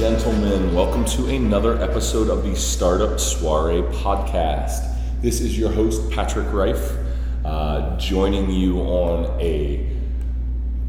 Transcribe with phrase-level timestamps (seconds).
[0.00, 4.96] Gentlemen, welcome to another episode of the Startup Soiree podcast.
[5.20, 6.96] This is your host, Patrick Reif,
[7.44, 9.86] uh, joining you on a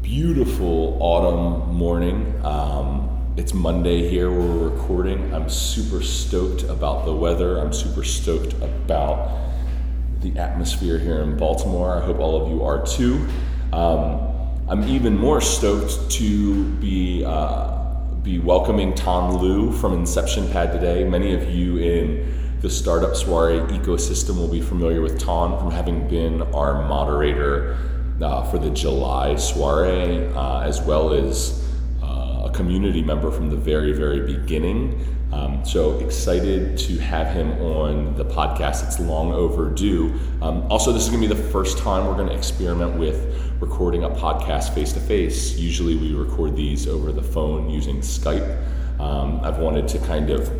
[0.00, 2.42] beautiful autumn morning.
[2.42, 5.34] Um, it's Monday here, we're recording.
[5.34, 9.30] I'm super stoked about the weather, I'm super stoked about
[10.20, 11.98] the atmosphere here in Baltimore.
[11.98, 13.28] I hope all of you are too.
[13.74, 14.26] Um,
[14.70, 17.26] I'm even more stoked to be.
[17.26, 17.81] Uh,
[18.22, 21.02] be welcoming Tan Lu from Inception Pad today.
[21.02, 26.06] Many of you in the Startup Soiree ecosystem will be familiar with Ton from having
[26.06, 27.76] been our moderator
[28.20, 31.68] uh, for the July soiree, uh, as well as
[32.00, 35.04] uh, a community member from the very, very beginning.
[35.32, 38.86] Um, so excited to have him on the podcast.
[38.86, 40.16] It's long overdue.
[40.40, 43.51] Um, also, this is going to be the first time we're going to experiment with
[43.62, 45.56] recording a podcast face to face.
[45.56, 48.60] Usually, we record these over the phone using Skype.
[48.98, 50.50] Um, I've wanted to kind of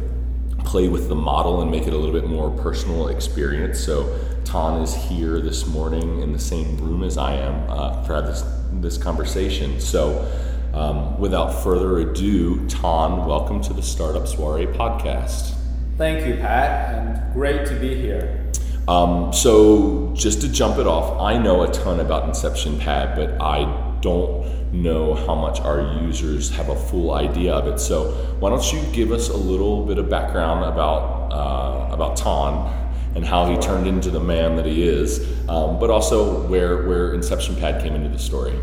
[0.60, 3.80] play with the model and make it a little bit more personal experience.
[3.80, 8.22] So, Tan is here this morning in the same room as I am uh, for
[8.22, 9.80] this this conversation.
[9.80, 10.30] So.
[10.74, 15.52] Um, without further ado, Tan, welcome to the Startup Soiree podcast.
[15.98, 18.41] Thank you, Pat, and great to be here.
[18.88, 23.40] Um, so, just to jump it off, I know a ton about Inception Pad, but
[23.40, 27.78] I don't know how much our users have a full idea of it.
[27.78, 28.10] So,
[28.40, 32.80] why don't you give us a little bit of background about uh, about Tan
[33.14, 37.14] and how he turned into the man that he is, um, but also where where
[37.14, 38.58] Inception Pad came into the story.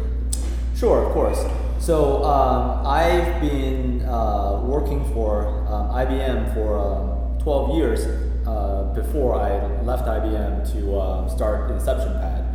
[0.75, 1.45] Sure, of course.
[1.80, 9.35] So um, I've been uh, working for um, IBM for um, 12 years uh, before
[9.35, 12.45] I left IBM to um, start Inception Pad.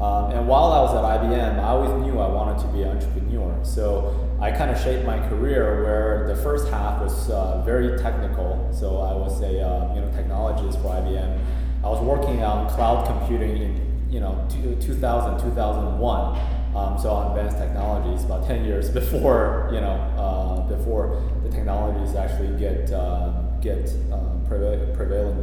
[0.00, 2.96] Um, and while I was at IBM, I always knew I wanted to be an
[2.96, 3.56] entrepreneur.
[3.62, 8.68] So I kind of shaped my career where the first half was uh, very technical.
[8.72, 11.38] So I was a uh, you know technologist for IBM.
[11.84, 16.38] I was working on cloud computing in you know 2000 2001
[16.76, 22.14] um, so on advanced technologies about 10 years before you know uh, before the technologies
[22.14, 24.34] actually get uh, get uh,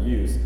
[0.03, 0.37] use.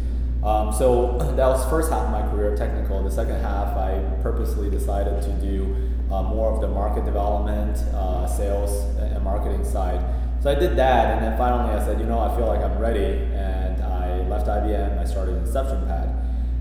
[0.44, 3.04] Um, so that was first half of my career technical.
[3.04, 5.76] The second half, I purposely decided to do
[6.12, 10.04] uh, more of the market development, uh, sales, and marketing side.
[10.42, 12.78] So I did that, and then finally I said, you know, I feel like I'm
[12.78, 15.00] ready, and I left IBM.
[15.00, 16.10] I started Inception Pad.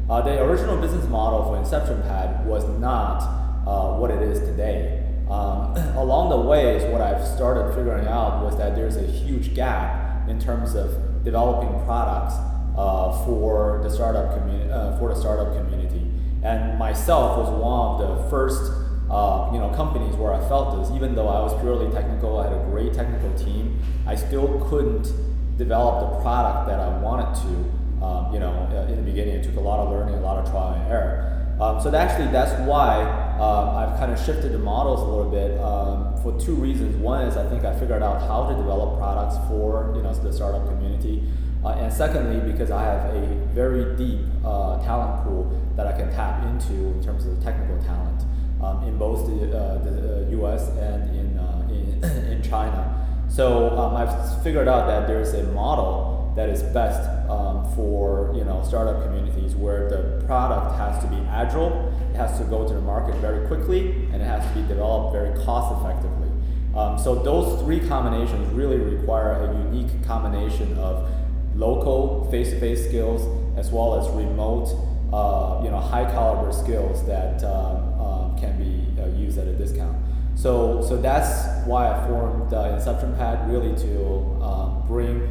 [0.08, 3.22] Uh, the original business model for Inception Pad was not
[3.66, 5.04] uh, what it is today.
[5.30, 9.54] Um, along the way, is what I've started figuring out was that there's a huge
[9.54, 12.34] gap in terms of developing products
[12.76, 14.70] uh, for the startup community.
[14.70, 16.10] Uh, for the startup community,
[16.42, 18.72] and myself was one of the first
[19.10, 20.94] uh, you know companies where I felt this.
[20.96, 23.80] Even though I was purely technical, I had a great technical team.
[24.06, 25.12] I still couldn't
[25.56, 28.04] develop the product that I wanted to.
[28.04, 30.44] Um, you know, uh, in the beginning, it took a lot of learning, a lot
[30.44, 31.56] of trial and error.
[31.60, 35.60] Um, so actually, that's why um, I've kind of shifted the models a little bit
[35.60, 36.96] um, for two reasons.
[36.96, 40.32] One is I think I figured out how to develop products for you know the
[40.32, 41.22] startup community,
[41.64, 46.12] uh, and secondly because I have a very deep uh, talent pool that I can
[46.12, 48.22] tap into in terms of technical talent
[48.62, 50.68] um, in both the, uh, the U.S.
[50.68, 53.00] Uh, and in uh, in, in China.
[53.28, 58.44] So um, I've figured out that there's a model that is best um, for you
[58.44, 62.74] know startup communities where the product has to be agile, it has to go to
[62.74, 66.28] the market very quickly, and it has to be developed very cost effectively.
[66.76, 71.08] Um, so those three combinations really require a unique combination of
[71.54, 73.22] local face-to-face skills
[73.56, 74.66] as well as remote,
[75.12, 79.52] uh, you know, high caliber skills that um, uh, can be uh, used at a
[79.52, 79.96] discount.
[80.34, 85.28] So, so that's why I formed the Inception Pad, really to uh, bring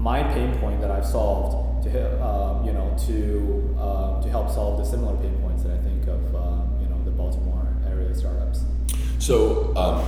[0.00, 4.78] my pain point that I've solved to uh, you know to uh, to help solve
[4.78, 8.64] the similar pain points that I think of uh, you know the Baltimore area startups.
[9.18, 10.02] So um,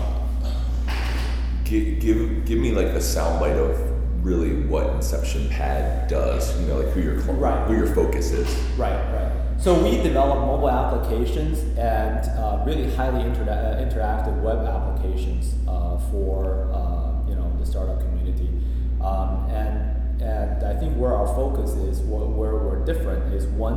[1.64, 3.78] give, give give me like a soundbite of
[4.24, 6.58] really what Inception Pad does.
[6.60, 7.66] You know, like who your right.
[7.66, 8.48] who your focus is.
[8.78, 9.30] Right, right.
[9.58, 15.98] So we develop mobile applications and uh, really highly inter- uh, interactive web applications uh,
[16.10, 16.66] for
[17.28, 18.21] you know the startup community.
[19.02, 23.76] Um, and, and I think where our focus is, where we're different, is one,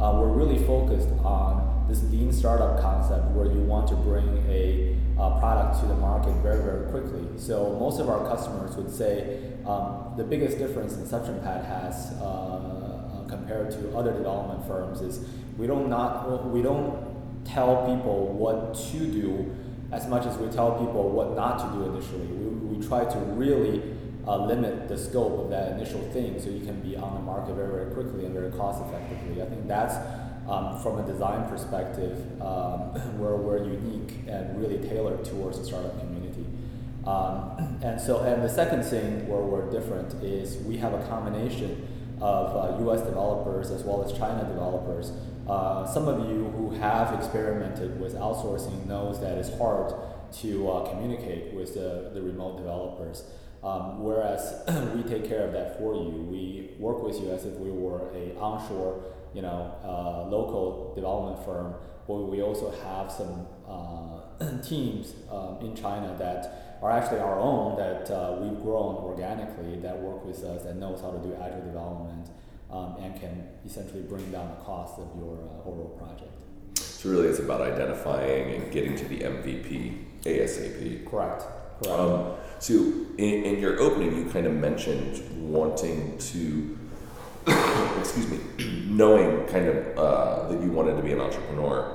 [0.00, 4.96] uh, we're really focused on this lean startup concept where you want to bring a
[5.18, 7.24] uh, product to the market very, very quickly.
[7.38, 12.24] So most of our customers would say um, the biggest difference Inception Pad has uh,
[12.24, 15.26] uh, compared to other development firms is
[15.56, 19.56] we don't not we don't tell people what to do
[19.92, 23.18] as much as we tell people what not to do initially, we, we try to
[23.18, 23.82] really
[24.26, 27.54] uh, limit the scope of that initial thing so you can be on the market
[27.54, 29.40] very, very quickly and very cost effectively.
[29.40, 29.94] I think that's
[30.48, 32.80] um, from a design perspective um,
[33.18, 36.44] where we're unique and really tailored towards the startup community.
[37.06, 41.88] Um, and so, and the second thing where we're different is we have a combination
[42.20, 43.02] of uh, U.S.
[43.02, 45.12] developers as well as China developers.
[45.46, 49.94] Uh, some of you who have experimented with outsourcing knows that it's hard
[50.32, 53.22] to uh, communicate with the, the remote developers.
[53.66, 54.62] Um, whereas
[54.94, 56.24] we take care of that for you.
[56.30, 59.02] We work with you as if we were a onshore,
[59.34, 61.74] you know, uh, local development firm.
[62.06, 67.76] But we also have some uh, teams um, in China that are actually our own
[67.76, 71.62] that uh, we've grown organically that work with us that knows how to do agile
[71.62, 72.28] development
[72.70, 76.30] um, and can essentially bring down the cost of your uh, overall project.
[76.78, 81.10] So really, it's about identifying and getting to the MVP ASAP.
[81.10, 81.42] Correct.
[81.82, 81.88] Correct.
[82.00, 82.74] Um, so
[83.18, 86.78] in, in your opening, you kind of mentioned wanting to,
[87.98, 88.38] excuse me,
[88.88, 91.94] knowing kind of uh, that you wanted to be an entrepreneur,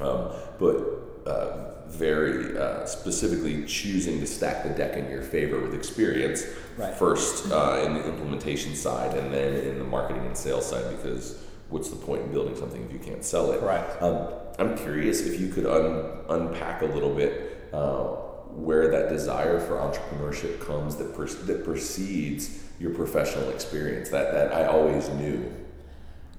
[0.00, 5.74] um, but uh, very uh, specifically choosing to stack the deck in your favor with
[5.74, 6.44] experience
[6.78, 6.94] Right.
[6.94, 11.38] first uh, in the implementation side and then in the marketing and sales side because
[11.68, 13.60] what's the point in building something if you can't sell it?
[13.60, 14.00] Correct.
[14.02, 18.16] Um, I'm curious if you could un- unpack a little bit uh,
[18.54, 24.10] where that desire for entrepreneurship comes that per- that precedes your professional experience.
[24.10, 25.52] That that I always knew.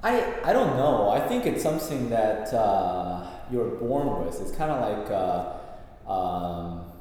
[0.04, 1.10] I, I don't know.
[1.10, 4.42] I think it's something that uh, you're born with.
[4.42, 6.92] It's kind of like, uh, um,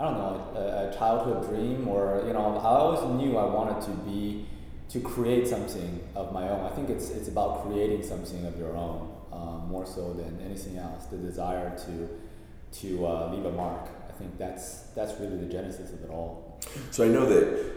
[0.00, 3.82] I don't know, a, a childhood dream, or, you know, I always knew I wanted
[3.82, 4.46] to be,
[4.88, 6.64] to create something of my own.
[6.64, 10.78] I think it's, it's about creating something of your own um, more so than anything
[10.78, 11.04] else.
[11.04, 12.08] The desire to,
[12.80, 13.90] to uh, leave a mark.
[14.18, 16.58] I think that's, that's really the genesis of it all.
[16.90, 17.72] So I know that,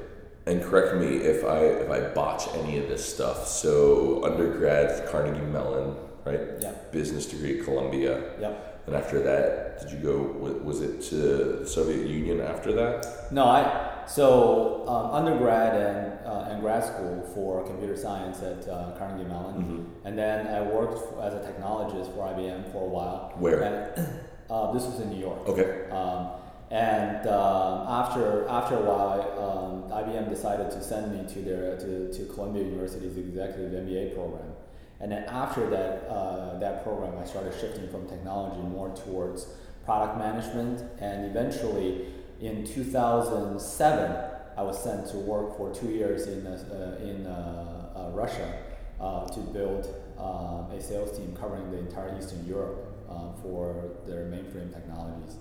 [0.47, 3.47] and correct me if I if I botch any of this stuff.
[3.47, 5.95] So undergrad Carnegie Mellon,
[6.25, 6.39] right?
[6.59, 6.71] Yeah.
[6.91, 8.39] Business degree at Columbia.
[8.39, 8.83] Yep.
[8.87, 10.17] And after that, did you go?
[10.63, 13.31] Was it to the Soviet Union after that?
[13.31, 18.93] No, I so um, undergrad and uh, and grad school for computer science at uh,
[18.97, 19.85] Carnegie Mellon, Mhm.
[20.07, 23.31] and then I worked as a technologist for IBM for a while.
[23.37, 23.61] Where?
[23.61, 24.07] And,
[24.51, 25.47] uh, this was in New York.
[25.47, 25.89] Okay.
[25.89, 26.27] Um,
[26.71, 32.13] and um, after after a while, um, IBM decided to send me to their to,
[32.13, 34.53] to Columbia University's executive MBA program.
[34.99, 39.47] And then after that uh, that program, I started shifting from technology more towards
[39.85, 40.83] product management.
[40.99, 42.07] And eventually,
[42.39, 48.09] in 2007, I was sent to work for two years in uh, in uh, uh,
[48.11, 48.59] Russia
[48.99, 54.25] uh, to build um, a sales team covering the entire Eastern Europe uh, for their
[54.25, 55.35] mainframe technologies.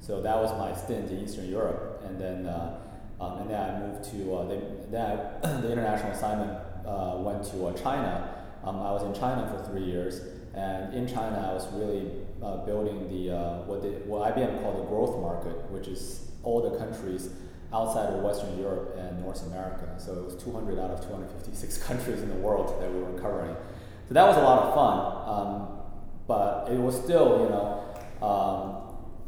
[0.00, 2.78] So that was my stint in Eastern Europe, and then uh,
[3.20, 4.60] um, and then I moved to uh, the,
[4.90, 5.06] then
[5.42, 8.34] I, the international assignment uh, went to uh, China.
[8.64, 10.20] Um, I was in China for three years,
[10.54, 12.10] and in China I was really
[12.42, 13.32] uh, building the
[13.66, 17.30] what the, what IBM called the growth market, which is all the countries
[17.72, 19.88] outside of Western Europe and North America.
[19.98, 23.56] So it was 200 out of 256 countries in the world that we were covering.
[24.08, 25.73] So that was a lot of fun, um,
[26.26, 28.84] but it was still, you know, um,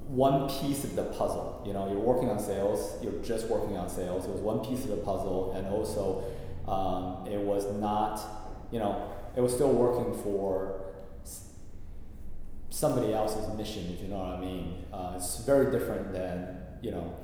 [0.08, 1.62] one piece of the puzzle.
[1.66, 4.24] You know, you're working on sales, you're just working on sales.
[4.24, 6.24] It was one piece of the puzzle, and also
[6.68, 8.20] um, it was not,
[8.70, 10.80] you know, it was still working for
[12.70, 14.84] somebody else's mission, if you know what I mean.
[14.92, 17.14] Uh, it's very different than, you know,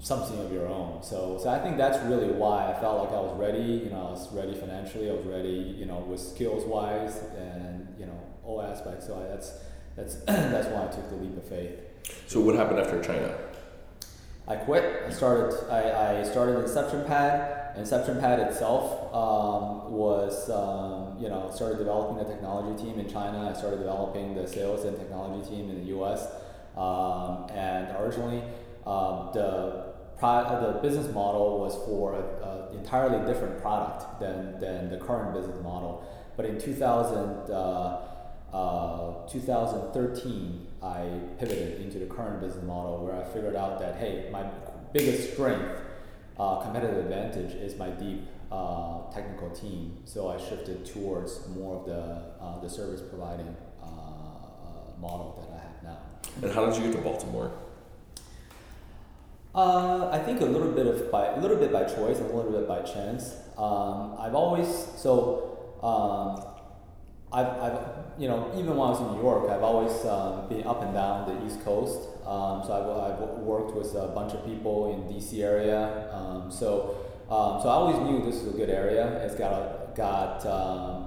[0.00, 1.02] something of your own.
[1.02, 3.62] So, so I think that's really why I felt like I was ready.
[3.84, 5.10] You know, I was ready financially.
[5.10, 9.06] I was ready, you know, with skills wise and you know all aspects.
[9.06, 9.52] So I, that's
[9.96, 11.78] that's that's why I took the leap of faith.
[12.26, 13.36] So what happened after China?
[14.48, 15.04] I quit.
[15.06, 15.54] I started.
[15.70, 17.76] I, I started Inception Pad.
[17.76, 23.48] Inception Pad itself um, was, um, you know, started developing the technology team in China.
[23.48, 26.26] I started developing the sales and technology team in the U.S.
[26.76, 28.42] Um, and originally,
[28.86, 29.89] um, the
[30.20, 35.60] pro- the business model was for an entirely different product than, than the current business
[35.62, 36.06] model.
[36.36, 38.06] But in 2000, uh,
[38.52, 44.28] uh, 2013, I pivoted into the current business model where I figured out that hey,
[44.32, 44.44] my
[44.92, 45.80] biggest strength,
[46.38, 49.98] uh, competitive advantage, is my deep uh, technical team.
[50.04, 53.86] So I shifted towards more of the uh, the service providing uh,
[55.00, 55.98] model that I have now.
[56.42, 57.52] And how did you get to Baltimore?
[59.54, 62.34] Uh, I think a little bit of by a little bit by choice and a
[62.34, 63.34] little bit by chance.
[63.58, 66.46] Um, I've always so um,
[67.32, 67.78] I've, I've,
[68.18, 70.94] you know, even when I was in New York, I've always um, been up and
[70.94, 71.98] down the East Coast.
[72.26, 76.10] Um, so I've, I've worked with a bunch of people in DC area.
[76.12, 76.96] Um, so,
[77.30, 79.24] um, so I always knew this is a good area.
[79.24, 80.44] It's got a, got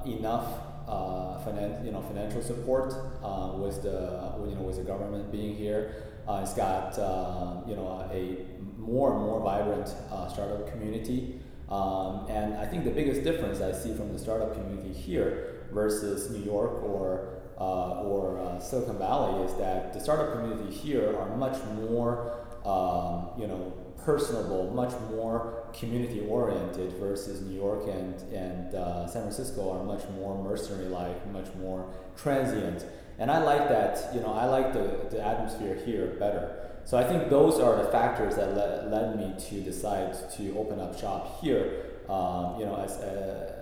[0.05, 0.47] enough
[0.87, 5.55] uh, finan- you know, financial support uh, with the you know with the government being
[5.55, 6.12] here.
[6.27, 8.37] Uh, it's got uh, you know a
[8.79, 11.39] more and more vibrant uh, startup community.
[11.69, 16.29] Um, and I think the biggest difference I see from the startup community here versus
[16.29, 21.35] New York or uh, or uh, Silicon Valley is that the startup community here are
[21.37, 28.75] much more um, you know personable, much more community oriented versus New York and and
[28.75, 32.85] uh, San Francisco are much more mercenary like, much more transient.
[33.19, 34.13] And I like that.
[34.13, 36.69] You know, I like the, the atmosphere here better.
[36.85, 40.79] So I think those are the factors that led, led me to decide to open
[40.79, 41.85] up shop here.
[42.09, 43.53] Um, you know, as uh,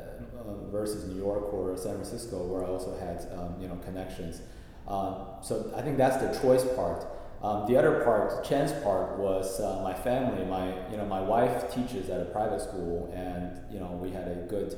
[0.72, 4.42] versus New York or San Francisco, where I also had um, you know connections.
[4.88, 7.06] Um, so I think that's the choice part.
[7.44, 10.44] Um, the other part, chance part, was uh, my family.
[10.46, 14.28] My you know my wife teaches at a private school, and you know we had
[14.28, 14.76] a good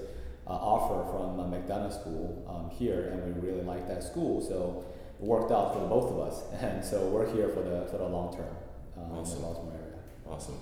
[0.56, 4.42] offer from a McDonough school um, here, and we really liked that school.
[4.42, 4.86] So
[5.20, 8.08] it worked out for both of us, and so we're here for the for the
[8.08, 8.56] long term
[8.98, 9.38] um, awesome.
[9.38, 10.00] in the Baltimore area.
[10.30, 10.58] Awesome.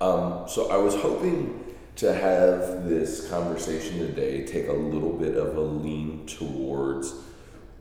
[0.00, 1.64] Um, so I was hoping
[1.96, 7.14] to have this conversation today take a little bit of a lean towards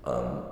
[0.06, 0.46] um,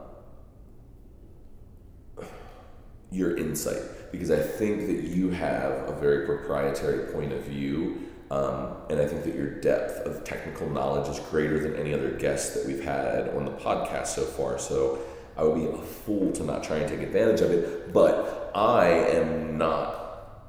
[3.12, 8.11] your insight because I think that you have a very proprietary point of view.
[8.32, 12.12] Um, and I think that your depth of technical knowledge is greater than any other
[12.12, 14.58] guest that we've had on the podcast so far.
[14.58, 15.00] So
[15.36, 17.92] I would be a fool to not try and take advantage of it.
[17.92, 20.40] But I am not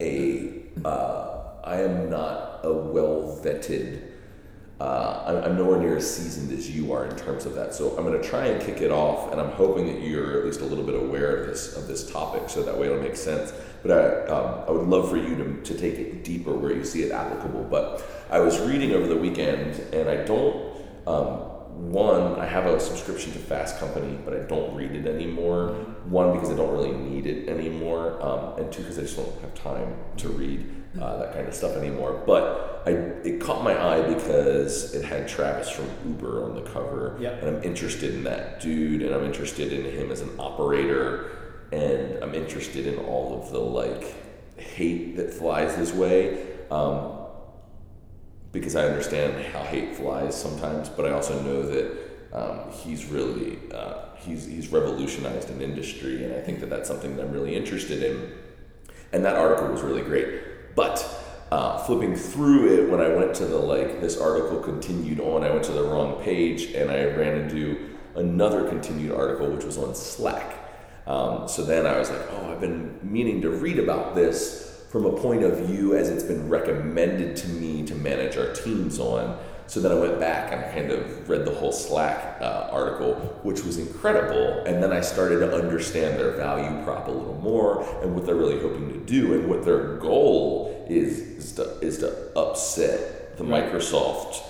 [0.00, 4.12] a uh, I am not a well vetted.
[4.80, 7.74] Uh, I'm, I'm, nowhere near as seasoned as you are in terms of that.
[7.74, 10.44] So I'm going to try and kick it off, and I'm hoping that you're at
[10.44, 13.16] least a little bit aware of this of this topic, so that way it'll make
[13.16, 13.52] sense.
[13.86, 16.84] But I, um, I would love for you to, to take it deeper where you
[16.84, 17.64] see it applicable.
[17.64, 20.76] But I was reading over the weekend, and I don't.
[21.06, 25.68] Um, one, I have a subscription to Fast Company, but I don't read it anymore.
[26.06, 29.40] One, because I don't really need it anymore, um, and two, because I just don't
[29.42, 30.66] have time to read
[31.00, 32.22] uh, that kind of stuff anymore.
[32.26, 37.18] But I, it caught my eye because it had Travis from Uber on the cover,
[37.20, 37.42] yep.
[37.42, 41.35] and I'm interested in that dude, and I'm interested in him as an operator,
[41.72, 44.14] and I'm interested in all of the like
[44.58, 46.46] hate that flies his way.
[46.70, 47.12] Um,
[48.52, 53.58] because I understand how hate flies sometimes, but I also know that um, he's really
[53.72, 57.54] uh, he's he's revolutionized an industry, and I think that that's something that I'm really
[57.54, 58.32] interested in.
[59.12, 60.74] And that article was really great.
[60.74, 61.04] But
[61.50, 65.50] uh, flipping through it, when I went to the like, this article continued on, I
[65.50, 69.94] went to the wrong page and I ran into another continued article, which was on
[69.94, 70.65] Slack.
[71.06, 75.06] Um, so then I was like, oh, I've been meaning to read about this from
[75.06, 79.38] a point of view as it's been recommended to me to manage our teams on.
[79.68, 83.14] So then I went back and I kind of read the whole Slack uh, article,
[83.42, 84.64] which was incredible.
[84.64, 88.36] And then I started to understand their value prop a little more and what they're
[88.36, 93.44] really hoping to do and what their goal is is to, is to upset the
[93.44, 93.70] right.
[93.70, 94.42] Microsoft,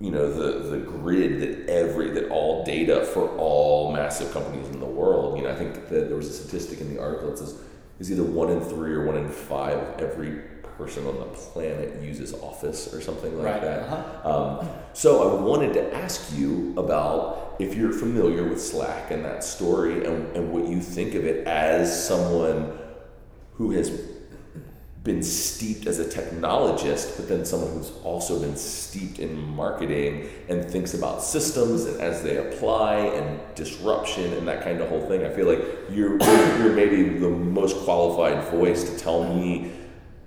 [0.00, 4.80] you know, the the grid that every that all data for all massive companies in
[4.80, 5.36] the world.
[5.36, 7.58] You know, I think that there was a statistic in the article that says
[8.00, 10.42] is either one in three or one in five of every
[10.76, 13.62] person on the planet uses Office or something like right.
[13.62, 13.88] that.
[13.88, 14.58] Uh-huh.
[14.60, 19.44] Um, so I wanted to ask you about if you're familiar with Slack and that
[19.44, 22.76] story and, and what you think of it as someone
[23.54, 23.90] who has
[25.04, 30.64] been steeped as a technologist, but then someone who's also been steeped in marketing and
[30.64, 35.22] thinks about systems and as they apply and disruption and that kind of whole thing.
[35.22, 36.18] I feel like you're
[36.58, 39.72] you're maybe the most qualified voice to tell me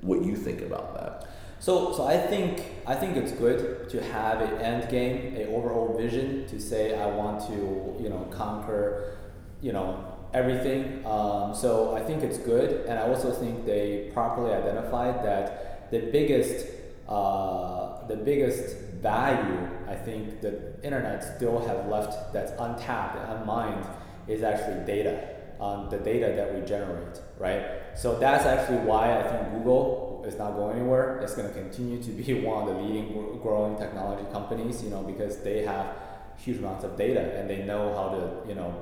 [0.02, 1.28] what you think about that.
[1.60, 5.98] So, so I think I think it's good to have an end game, a overall
[5.98, 9.18] vision to say I want to you know conquer,
[9.60, 11.06] you know everything.
[11.06, 16.00] Um, so I think it's good, and I also think they properly identified that the
[16.00, 16.66] biggest
[17.08, 23.86] uh, the biggest value I think the internet still have left that's untapped and unmined
[24.28, 27.66] is actually data on the data that we generate, right?
[27.96, 31.20] So that's actually why I think Google is not going anywhere.
[31.20, 35.02] It's going to continue to be one of the leading growing technology companies, you know,
[35.02, 35.96] because they have
[36.38, 38.76] huge amounts of data and they know how to, you know,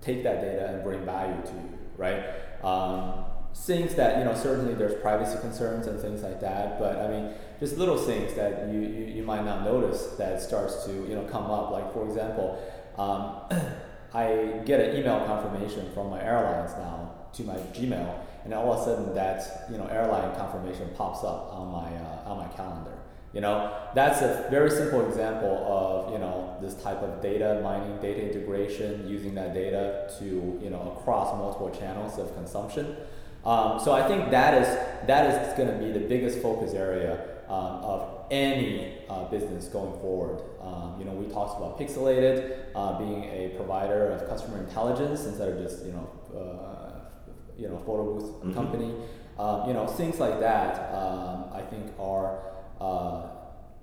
[0.00, 2.24] take that data and bring value to you, right?
[2.64, 7.08] Um, things that you know certainly there's privacy concerns and things like that but i
[7.08, 11.14] mean just little things that you, you, you might not notice that starts to you
[11.16, 12.58] know come up like for example
[12.96, 13.60] um,
[14.14, 18.80] i get an email confirmation from my airlines now to my gmail and all of
[18.80, 22.99] a sudden that you know airline confirmation pops up on my uh, on my calendar
[23.32, 27.96] you know, that's a very simple example of you know this type of data mining,
[27.98, 32.96] data integration, using that data to you know across multiple channels of consumption.
[33.44, 34.68] Um, so I think that is
[35.06, 39.92] that is going to be the biggest focus area um, of any uh, business going
[40.00, 40.42] forward.
[40.60, 45.48] Um, you know, we talked about Pixelated uh, being a provider of customer intelligence instead
[45.48, 47.00] of just you know uh,
[47.56, 48.54] you know photo booth mm-hmm.
[48.54, 48.92] company.
[49.38, 50.92] Um, you know, things like that.
[50.92, 52.42] Um, I think are
[52.80, 53.22] uh,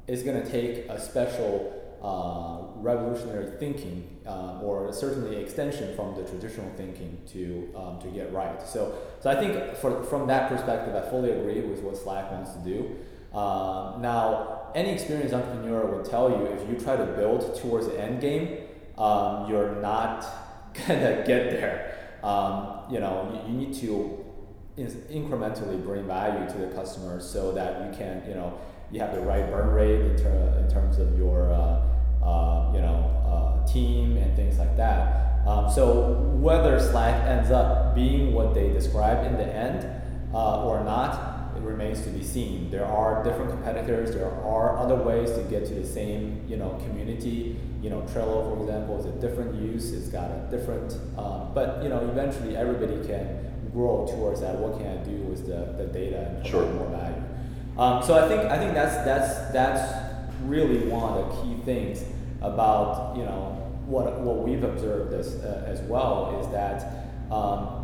[0.08, 6.24] is going to take a special uh, revolutionary thinking uh, or certainly extension from the
[6.24, 8.62] traditional thinking to, um, to get right.
[8.68, 12.54] So, so I think for, from that perspective, I fully agree with what Slack wants
[12.54, 12.96] to do.
[13.34, 18.00] Uh, now, any experienced entrepreneur would tell you if you try to build towards the
[18.00, 18.60] end game,
[18.98, 20.26] um, you're not
[20.88, 21.96] gonna get there.
[22.24, 24.26] Um, you know, you, you need to
[24.78, 28.60] incrementally bring value to the customers so that you can, you know,
[28.92, 31.82] you have the right burn rate in, ter- in terms of your uh,
[32.24, 35.46] uh, you know uh, team and things like that.
[35.46, 39.90] Um, so whether Slack ends up being what they describe in the end
[40.34, 42.70] uh, or not, it remains to be seen.
[42.70, 44.14] There are different competitors.
[44.14, 47.58] There are other ways to get to the same you know community.
[47.82, 49.92] You know Trello, for example, is a different use.
[49.92, 53.47] It's got a different, um, but you know eventually everybody can
[53.78, 54.58] grow towards that.
[54.58, 56.74] What can I do with the, the data and provide sure.
[56.74, 57.24] more value?
[57.78, 59.82] Um, so I think I think that's that's that's
[60.46, 62.04] really one of the key things
[62.42, 63.54] about you know
[63.86, 67.78] what what we've observed as uh, as well is that um,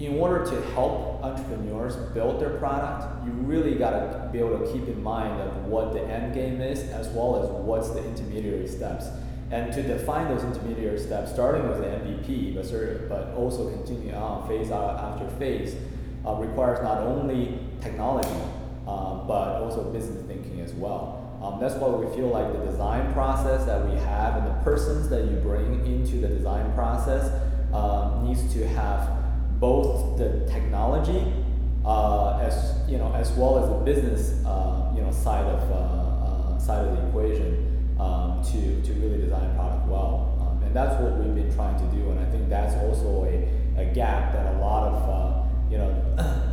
[0.00, 4.72] in order to help entrepreneurs build their product, you really got to be able to
[4.72, 8.66] keep in mind of what the end game is as well as what's the intermediary
[8.66, 9.06] steps.
[9.52, 14.48] And to define those intermediary steps, starting with the MVP, but, but also continuing on
[14.48, 15.76] phase after phase,
[16.26, 18.30] uh, requires not only technology,
[18.88, 21.38] um, but also business thinking as well.
[21.42, 25.10] Um, that's why we feel like the design process that we have and the persons
[25.10, 27.30] that you bring into the design process
[27.74, 31.30] um, needs to have both the technology
[31.84, 35.74] uh, as you know as well as the business uh, you know side of uh,
[35.74, 37.71] uh side of the equation
[38.02, 40.38] um, to, to really design a product well.
[40.40, 42.10] Um, and that's what we've been trying to do.
[42.10, 45.90] And I think that's also a, a gap that a lot of uh, you know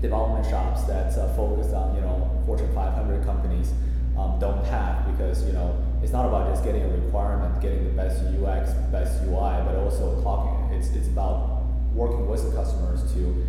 [0.00, 3.72] development shops that's uh, focused on you know Fortune 500 companies
[4.18, 7.90] um, don't have because you know it's not about just getting a requirement, getting the
[7.90, 10.74] best UX, best UI, but also talking.
[10.76, 11.62] It's it's about
[11.94, 13.46] working with the customers to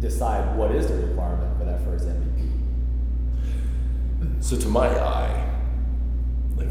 [0.00, 2.50] decide what is the requirement for that first MVP.
[4.40, 5.51] So to my eye,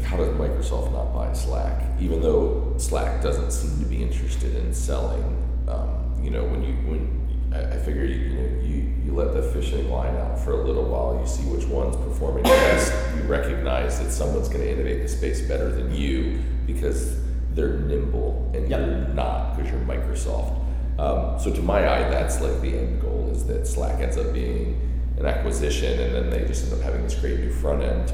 [0.04, 4.72] how does Microsoft not buy Slack, even though Slack doesn't seem to be interested in
[4.72, 5.22] selling?
[5.68, 9.32] Um, you know, when you when I, I figure you, you know you, you let
[9.34, 11.20] the fishing line out for a little while.
[11.20, 12.92] You see which one's performing best.
[13.16, 17.20] You recognize that someone's going to innovate the space better than you because
[17.54, 18.80] they're nimble and yep.
[18.80, 20.58] you're not because you're Microsoft.
[20.98, 24.32] Um, so to my eye, that's like the end goal is that Slack ends up
[24.32, 24.78] being
[25.18, 28.12] an acquisition, and then they just end up having this great new front end.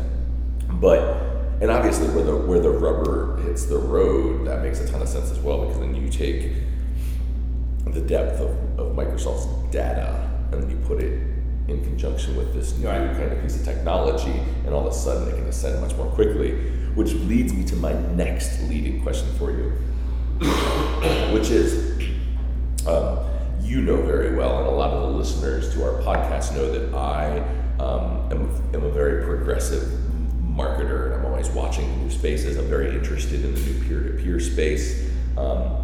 [0.80, 5.02] But and obviously, where the where the rubber hits the road, that makes a ton
[5.02, 6.52] of sense as well because then you take
[7.86, 11.20] the depth of, of Microsoft's data and then you put it
[11.68, 13.14] in conjunction with this new right.
[13.16, 16.06] kind of piece of technology, and all of a sudden it can ascend much more
[16.06, 16.52] quickly.
[16.94, 19.70] Which leads me to my next leading question for you,
[21.32, 22.02] which is
[22.86, 23.18] um,
[23.60, 26.94] you know very well, and a lot of the listeners to our podcast know that
[26.94, 27.40] I
[27.78, 30.07] um, am, am, a very progressive
[30.58, 32.56] marketer, and I'm always watching new spaces.
[32.56, 35.08] I'm very interested in the new peer to peer space.
[35.36, 35.76] Um,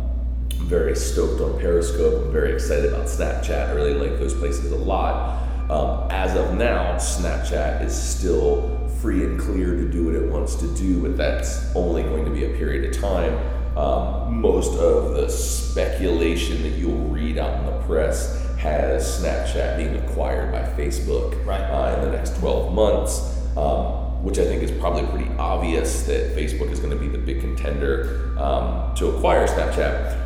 [0.54, 2.26] very stoked on Periscope.
[2.26, 3.68] I'm very excited about Snapchat.
[3.68, 5.42] I really like those places a lot.
[5.70, 10.56] Um, as of now, Snapchat is still free and clear to do what it wants
[10.56, 13.38] to do, but that's only going to be a period of time.
[13.76, 19.96] Um, most of the speculation that you'll read out in the press has Snapchat being
[19.96, 21.60] acquired by Facebook right.
[21.60, 23.20] uh, in the next 12 months,
[23.56, 27.18] um, which I think is probably pretty obvious that Facebook is going to be the
[27.18, 30.22] big contender um, to acquire Snapchat.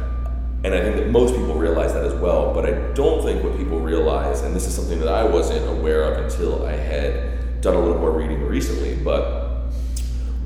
[0.63, 3.57] And I think that most people realize that as well, but I don't think what
[3.57, 7.75] people realize, and this is something that I wasn't aware of until I had done
[7.75, 9.67] a little more reading recently, but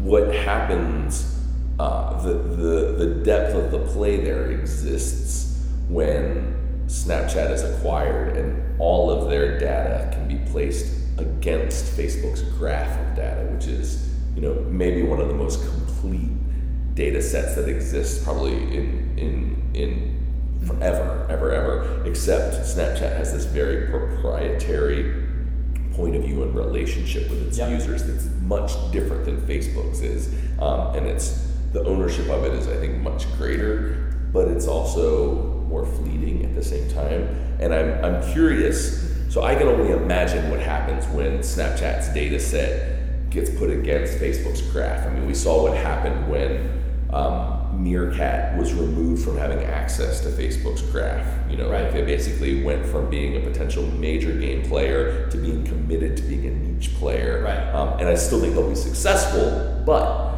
[0.00, 1.38] what happens,
[1.78, 8.80] uh, the, the, the depth of the play there exists when Snapchat is acquired and
[8.80, 14.54] all of their data can be placed against Facebook's graph data, which is you know
[14.68, 16.30] maybe one of the most complete
[16.94, 20.18] data sets that exists probably in in in
[20.66, 22.02] forever, ever, ever.
[22.04, 25.24] Except Snapchat has this very proprietary
[25.94, 27.70] point of view and relationship with its Yep.
[27.70, 32.68] users that's much different than Facebook's is, um, and it's the ownership of it is
[32.68, 37.28] I think much greater, but it's also more fleeting at the same time.
[37.60, 39.10] And I'm I'm curious.
[39.28, 42.91] So I can only imagine what happens when Snapchat's data set
[43.32, 45.06] gets put against Facebook's graph.
[45.06, 50.28] I mean, we saw what happened when um, Meerkat was removed from having access to
[50.28, 51.26] Facebook's graph.
[51.50, 51.84] You know, Right.
[51.84, 56.22] like they basically went from being a potential major game player to being committed to
[56.22, 57.42] being a niche player.
[57.42, 57.74] Right.
[57.74, 60.30] Um, and I still think they'll be successful, but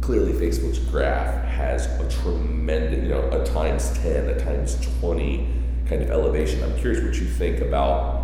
[0.00, 5.46] clearly Facebook's graph has a tremendous, you know, a times 10, a times 20
[5.88, 6.62] kind of elevation.
[6.62, 8.20] I'm curious what you think about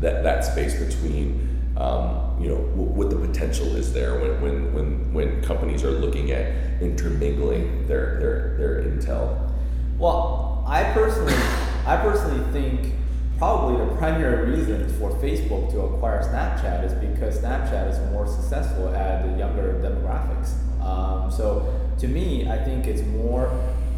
[0.00, 4.74] that, that space between, um, you know, w- what the potential is there when, when,
[4.74, 9.52] when, when companies are looking at intermingling their, their, their intel.
[9.98, 11.34] Well, I personally,
[11.86, 12.94] I personally think
[13.38, 18.88] probably the primary reason for Facebook to acquire Snapchat is because Snapchat is more successful
[18.94, 20.54] at the younger demographics.
[20.82, 23.48] Um, so to me, I think it's more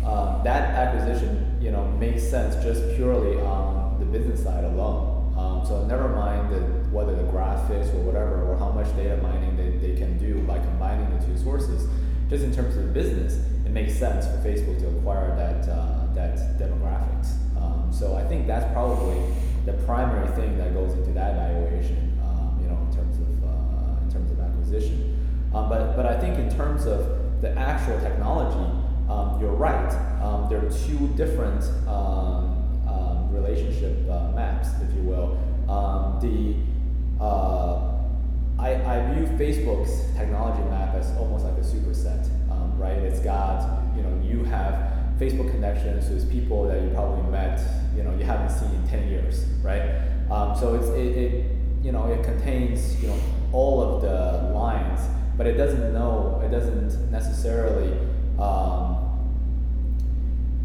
[0.05, 5.18] um, that acquisition, you know, makes sense just purely on the business side alone.
[5.59, 9.57] Um, so never mind the, whether the graphics or whatever or how much data mining
[9.57, 11.89] they, they can do by combining the two sources.
[12.29, 16.37] Just in terms of business, it makes sense for Facebook to acquire that uh, that
[16.59, 17.33] demographics.
[17.57, 19.19] Um, so I think that's probably
[19.65, 22.19] the primary thing that goes into that valuation.
[22.23, 25.17] Um, you know, in terms of uh, in terms of acquisition.
[25.55, 28.71] Um, but but I think in terms of the actual technology,
[29.09, 29.91] um, you're right.
[30.51, 31.65] There are two different
[33.49, 35.39] relationship uh, maps, if you will.
[35.69, 37.99] Um, the uh,
[38.59, 42.99] I, I view Facebook's technology map as almost like a superset, um, right?
[42.99, 47.61] It's got, you know, you have Facebook connections with people that you probably met,
[47.97, 50.01] you know, you haven't seen in 10 years, right?
[50.31, 51.45] Um, so it's, it, it,
[51.83, 53.19] you know, it contains, you know,
[53.53, 55.01] all of the lines,
[55.37, 57.93] but it doesn't know, it doesn't necessarily,
[58.41, 58.97] um,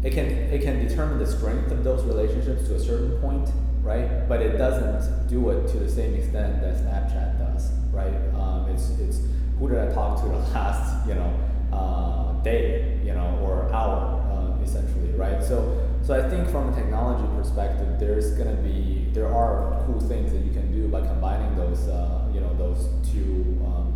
[0.02, 3.48] it can it can determine the strength of those relationships to a certain point,
[3.84, 4.26] right?
[4.28, 8.14] But it doesn't do it to the same extent that Snapchat does, right?
[8.34, 9.20] Um, it's it's
[9.58, 11.32] who did I talk to the last you know
[11.72, 15.42] uh, day, you know, or hour, um, essentially, right?
[15.44, 20.32] So so I think from a technology perspective, there's gonna be there are cool things
[20.32, 23.92] that you can do by combining those uh, you know those two um,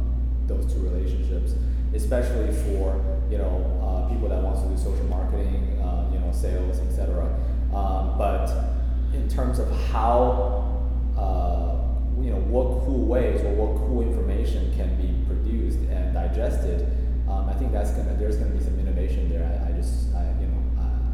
[0.46, 1.54] those two relationships,
[1.94, 6.30] especially for you know uh, people that wants to do social marketing, uh, you know,
[6.32, 7.24] sales, etc.
[7.74, 8.48] Um, but
[9.14, 10.64] in terms of how
[11.16, 16.86] uh, you know what cool ways or what cool information can be produced and digested,
[17.28, 19.44] um, I think that's gonna there's gonna be some innovation there.
[19.44, 20.60] I, I just I, you know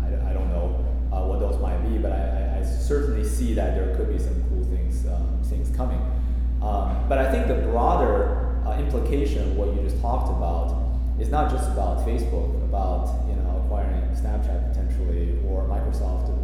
[0.03, 3.55] I, I, don't know uh, what those might be, but I, I, I certainly see
[3.55, 6.01] that there could be some cool things um, things coming.
[6.63, 10.75] Um, but I think the broader uh, implication of what you just talked about
[11.21, 16.44] is not just about Facebook, about you know acquiring Snapchat potentially, or Microsoft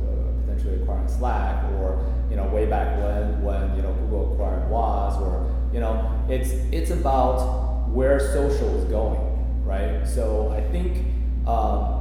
[0.66, 5.20] uh, acquiring Slack, or you know way back when when you know Google acquired Waze,
[5.20, 10.06] or you know it's it's about where social is going, right?
[10.06, 10.98] So I think
[11.46, 12.00] um,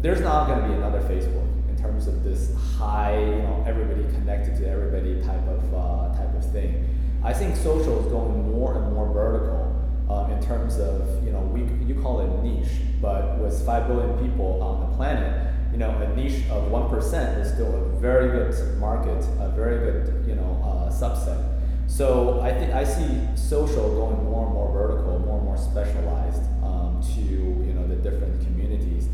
[0.00, 4.02] there's not going to be another Facebook in terms of this high, you know, everybody
[4.14, 6.88] connected to everybody type of uh, type of thing.
[7.22, 9.74] I think social is going more and more vertical
[10.10, 12.68] um, in terms of, you know, we you call it niche,
[13.00, 17.36] but with five billion people on the planet, you know, a niche of one percent
[17.40, 21.50] is still a very good market, a very good, you know, uh, subset.
[21.88, 26.44] So I think I see social going more and more vertical, more and more specialized
[26.62, 29.08] um, to you know the different communities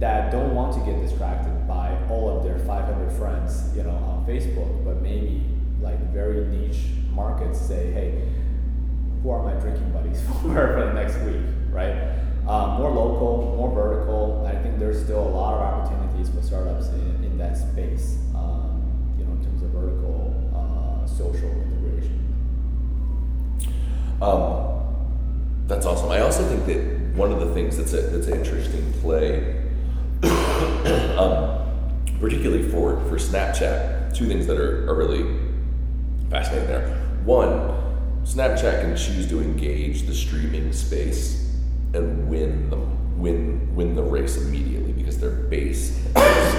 [0.00, 4.26] that don't want to get distracted by all of their 500 friends, you know, on
[4.26, 5.42] Facebook, but maybe
[5.80, 8.28] like very niche markets say, hey,
[9.22, 12.18] who are my drinking buddies for, for the next week, right?
[12.46, 14.44] Um, more local, more vertical.
[14.44, 18.82] I think there's still a lot of opportunities for startups in, in that space, um,
[19.18, 22.18] you know, in terms of vertical uh, social integration.
[24.20, 24.72] Um,
[25.66, 26.10] that's awesome.
[26.10, 29.62] I also think that one of the things that's a, that's an interesting play,
[31.18, 31.66] um,
[32.20, 35.38] particularly for, for Snapchat, two things that are, are really
[36.30, 36.96] fascinating there.
[37.24, 37.82] One,
[38.24, 41.50] Snapchat can choose to engage the streaming space
[41.94, 42.76] and win the
[43.16, 46.54] win win the race immediately because their base is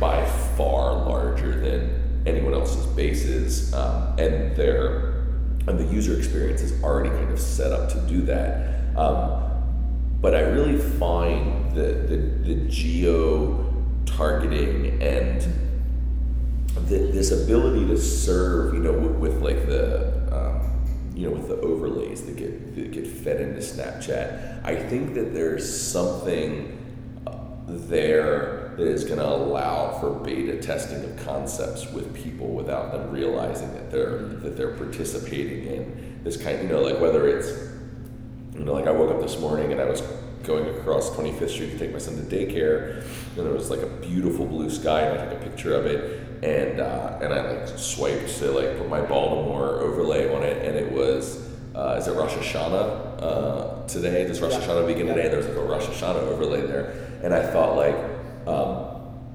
[0.00, 0.24] by
[0.56, 5.24] far larger than anyone else's bases, um, and their
[5.66, 8.96] and the user experience is already kind of set up to do that.
[8.96, 9.44] Um,
[10.20, 13.72] but I really find the, the, the geo
[14.04, 15.40] targeting and
[16.74, 20.17] the, this ability to serve, you know, with, with like the,
[21.18, 24.64] you know, with the overlays that get that get fed into Snapchat.
[24.64, 26.78] I think that there's something
[27.26, 27.32] uh,
[27.66, 33.10] there that is going to allow for beta testing of concepts with people without them
[33.10, 36.62] realizing that they're that they're participating in this kind.
[36.62, 37.48] You know, like whether it's,
[38.54, 40.02] you know, like I woke up this morning and I was
[40.44, 43.02] going across 25th Street to take my son to daycare,
[43.36, 46.27] and there was like a beautiful blue sky, and I took a picture of it,
[46.42, 50.76] and uh, and I like swiped to like put my Baltimore overlay on it, and
[50.76, 54.26] it was uh, is it Rosh Hashanah uh, today?
[54.26, 54.60] Does Rosh Yeah.
[54.60, 55.28] Hashanah begin today?
[55.28, 57.94] There's like a Rosh Hashanah overlay there, and I thought like,
[58.46, 58.84] um,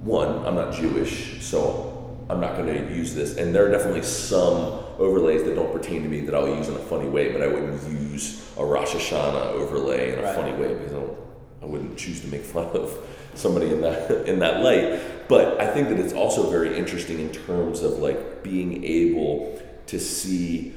[0.06, 4.04] one, I'm not Jewish, so I'm not going to use this, and there are definitely
[4.04, 7.42] some overlays that don't pertain to me that I'll use in a funny way, but
[7.42, 10.36] I wouldn't use a Rosh Hashanah overlay in a Right.
[10.36, 11.18] funny way because I, don't,
[11.62, 12.98] I wouldn't choose to make fun of
[13.36, 15.00] somebody in that in that light.
[15.28, 20.00] But I think that it's also very interesting in terms of like being able to
[20.00, 20.74] see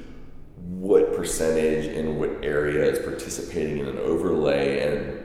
[0.57, 5.23] what percentage and what area is participating in an overlay and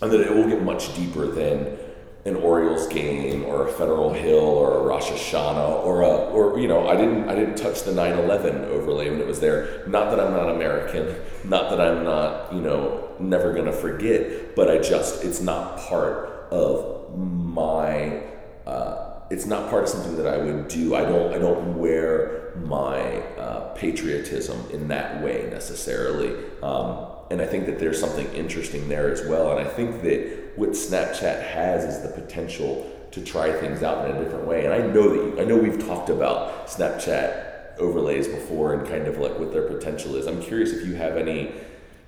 [0.00, 1.78] and that it will get much deeper than
[2.24, 6.68] an Orioles game or a Federal Hill or a Rosh Hashanah or a or you
[6.68, 9.84] know I didn't I didn't touch the 9/11 overlay when it was there.
[9.88, 14.70] Not that I'm not American, not that I'm not you know never gonna forget, but
[14.70, 18.22] I just it's not part of my.
[18.66, 20.94] Uh, it's not part of something that I would do.
[20.94, 26.36] I don't I don't wear my uh, patriotism in that way necessarily.
[26.62, 29.56] Um, and I think that there's something interesting there as well.
[29.56, 34.16] And I think that what Snapchat has is the potential to try things out in
[34.16, 34.64] a different way.
[34.64, 39.06] And I know that you, I know we've talked about Snapchat overlays before and kind
[39.06, 40.26] of like what their potential is.
[40.26, 41.52] I'm curious if you have any,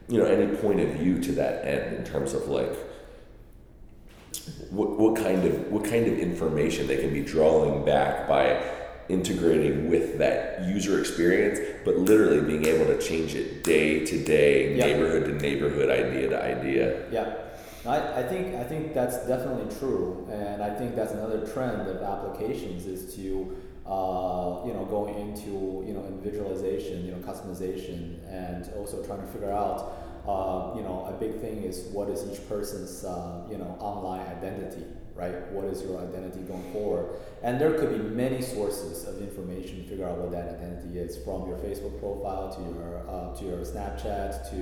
[0.09, 2.73] you know, any point of view to that end in terms of like
[4.75, 8.61] what, what kind of what kind of information they can be drawing back by
[9.09, 14.75] integrating with that user experience, but literally being able to change it day to day,
[14.77, 14.87] Yeah.
[14.87, 17.11] neighborhood to neighborhood, idea to idea.
[17.11, 17.35] Yeah,
[17.87, 22.03] I, I think I think that's definitely true, and I think that's another trend of
[22.03, 23.57] applications is to
[23.87, 29.27] uh, you know going into you know individualization, you know customization, and also trying to
[29.29, 29.93] figure out
[30.27, 34.27] uh, you know a big thing is what is each person's uh, you know online
[34.27, 34.85] identity,
[35.15, 35.51] right?
[35.53, 37.21] What is your identity going forward?
[37.43, 41.17] And there could be many sources of information to figure out what that identity is,
[41.19, 44.57] from your Facebook profile to your uh, to your Snapchat to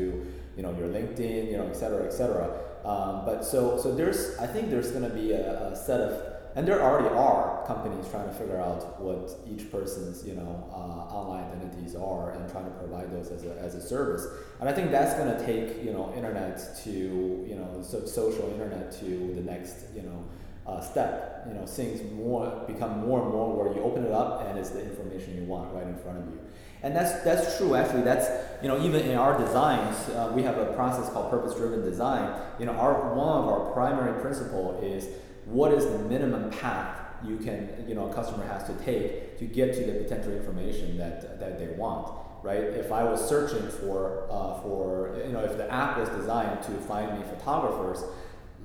[0.56, 2.58] you know your LinkedIn, you know, et cetera, et cetera.
[2.84, 6.31] Um, but so so there's I think there's going to be a, a set of
[6.54, 11.14] and there already are companies trying to figure out what each person's you know uh,
[11.14, 14.26] online identities are and trying to provide those as a, as a service.
[14.60, 18.50] And I think that's going to take you know internet to you know so, social
[18.50, 20.24] internet to the next you know
[20.66, 21.44] uh, step.
[21.48, 24.70] You know things more become more and more where you open it up and it's
[24.70, 26.40] the information you want right in front of you.
[26.82, 27.74] And that's that's true.
[27.76, 28.28] Actually, that's
[28.60, 32.38] you know even in our designs, uh, we have a process called purpose-driven design.
[32.58, 35.08] You know, our one of our primary principle is
[35.44, 39.44] what is the minimum path you can you know a customer has to take to
[39.44, 42.18] get to the potential information that that they want.
[42.42, 42.58] Right?
[42.58, 46.72] If I was searching for uh, for you know if the app was designed to
[46.72, 48.02] find me photographers,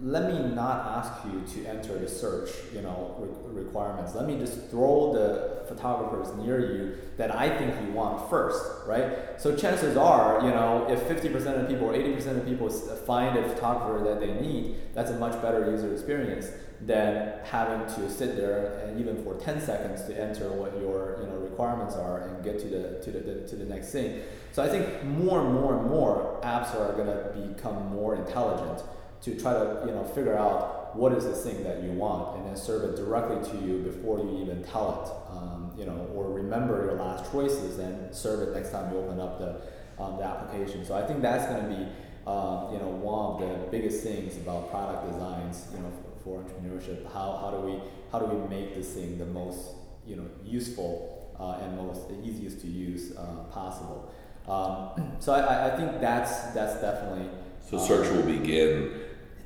[0.02, 4.14] let me not ask you to enter the search, you know, re- requirements.
[4.14, 9.40] Let me just throw the photographers near you that I think you want first, right?
[9.42, 13.50] So chances are, you know, if 50% of people or 80% of people find a
[13.50, 16.48] photographer that they need, that's a much better user experience
[16.82, 21.28] than having to sit there and even for 10 seconds to enter what your, you
[21.28, 24.22] know, requirements are and get to the to the, the to the next thing.
[24.52, 28.84] So I think more and more and more apps are going to become more intelligent
[29.22, 32.46] to try to you know figure out what is the thing that you want and
[32.48, 36.32] then serve it directly to you before you even tell it um, you know or
[36.32, 40.24] remember your last choices and serve it next time you open up the, um, the
[40.24, 41.84] application so i think that's going to be
[42.30, 45.92] um, you know one of the biggest things about product designs you know
[46.28, 47.80] for, entrepreneurship how, how do we
[48.12, 49.60] how do we make this thing the most
[50.06, 54.12] you know useful uh, and most easiest to use uh, possible
[54.48, 57.30] um, so I, I- think that's that's definitely
[57.70, 58.92] So um, search will begin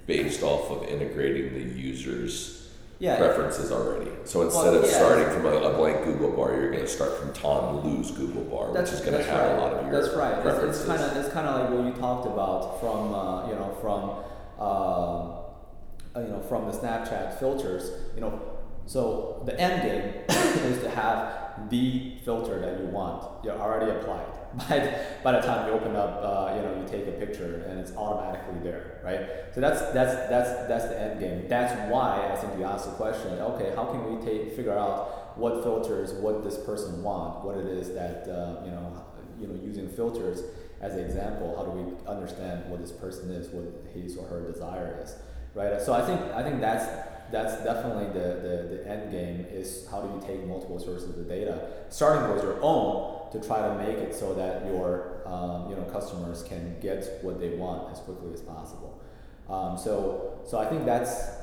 [0.07, 4.11] based off of integrating the user's yeah preferences already.
[4.25, 4.97] So instead Well, of yeah.
[4.97, 8.43] starting from a, a blank Google bar, you're going to start from Tan Lu's Google
[8.43, 9.57] bar, That's, which is going to have right.
[9.57, 10.31] a lot of your That's right.
[10.37, 10.81] It's- preferences.
[10.81, 13.75] It's kind of it's kind of like what you talked about from uh, you know
[13.81, 14.01] from
[14.59, 15.40] uh, uh,
[16.15, 17.91] you know from the Snapchat filters.
[18.15, 18.41] You know,
[18.85, 20.23] So the end game
[20.65, 23.43] is to have the filter that you want.
[23.43, 24.25] You're already applied.
[24.67, 27.79] By, by the time you open up, uh, you know, you take a picture and
[27.79, 29.21] it's automatically there, right?
[29.55, 31.47] So that's that's that's that's the end game.
[31.47, 33.31] That's why I think you asked the question.
[33.39, 37.65] Okay, how can we take figure out what filters, what this person want, what it
[37.65, 39.05] is that uh, you know,
[39.39, 40.43] you know, using filters
[40.81, 44.51] as an example, how do we understand what this person is, what his or her
[44.51, 45.15] desire is,
[45.55, 45.81] right?
[45.81, 46.85] So I think I think that's
[47.31, 51.27] that's definitely the, the, the end game is how do you take multiple sources of
[51.29, 55.75] data, starting with your own to try to make it so that your um, you
[55.75, 59.01] know customers can get what they want as quickly as possible.
[59.49, 61.41] Um, so so I think that's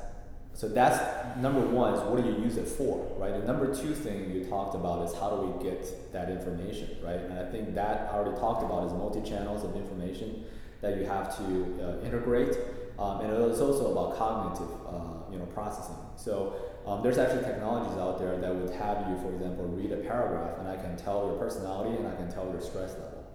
[0.53, 3.33] so that's number one is what do you use it for, right?
[3.33, 7.19] And number two thing you talked about is how do we get that information, right?
[7.19, 10.43] And I think that I already talked about is multi channels of information
[10.81, 11.43] that you have to
[11.81, 12.57] uh, integrate,
[12.99, 15.95] um, and it's also about cognitive uh, you know processing.
[16.17, 19.97] So um, there's actually technologies out there that would have you, for example, read a
[19.97, 23.25] paragraph, and I can tell your personality and I can tell your stress level,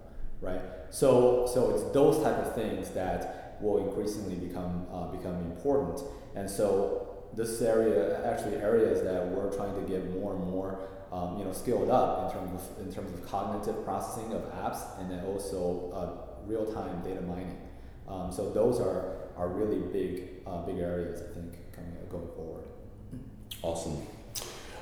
[0.41, 0.61] right?
[0.91, 6.01] So so it's those type of things that will increasingly become uh, become important,
[6.35, 7.01] and so
[7.33, 10.79] this area actually areas that we're trying to get more and more
[11.11, 14.99] um, you know skilled up in terms of in terms of cognitive processing of apps
[14.99, 17.57] and then also uh, real time data mining.
[18.07, 22.65] Um, so those are are really big uh, big areas I think coming going forward.
[23.61, 24.01] Awesome.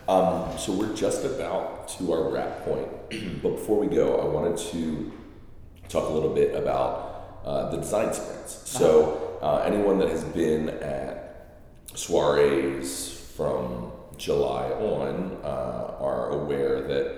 [0.07, 2.89] Um, so we're just about to our wrap point,
[3.41, 5.13] but before we go, I wanted to
[5.87, 8.69] talk a little bit about uh, the design sprints.
[8.69, 11.59] So uh, anyone that has been at
[11.93, 17.15] soirees from July on uh, are aware that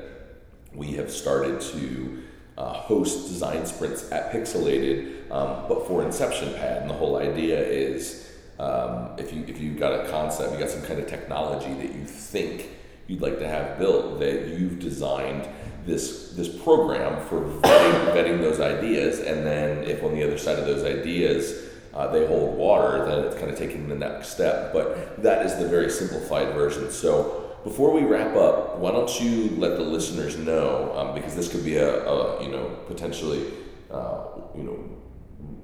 [0.74, 2.24] we have started to
[2.58, 6.82] uh, host design sprints at Pixelated, um, but for Inception Pad.
[6.82, 10.70] And the whole idea is um, if you if you've got a concept, you've got
[10.70, 12.70] some kind of technology that you think
[13.08, 15.48] you'd like to have built, that you've designed
[15.86, 20.58] this this program for vetting, vetting those ideas, and then if on the other side
[20.58, 24.74] of those ideas uh, they hold water, then it's kind of taking the next step.
[24.74, 26.92] But that is the very simplified version.
[26.92, 31.52] So before we wrap up, why don't you let the listeners know, um, because this
[31.52, 33.52] could be a, a you know potentially
[33.92, 34.26] uh,
[34.56, 34.78] you know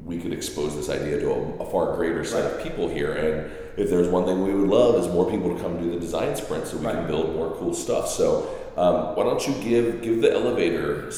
[0.04, 2.54] we could expose this idea to a, a far greater set right.
[2.56, 3.14] of people here.
[3.14, 6.00] And if there's one thing we would love is more people to come do the
[6.00, 6.96] design sprint so we right.
[6.96, 8.08] can build more cool stuff.
[8.10, 11.12] So um, why don't you give give the elevator